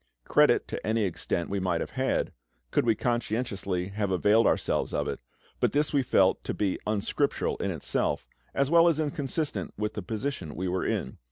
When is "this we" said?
5.73-6.01